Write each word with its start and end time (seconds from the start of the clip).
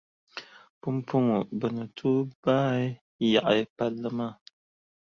Pumpɔŋɔ 0.79 1.37
bɛ 1.59 1.67
ni 1.75 1.83
tooi 1.97 2.21
baai 2.43 2.85
yaɣi 3.31 3.61
palli 3.77 4.09
maa. 4.17 4.33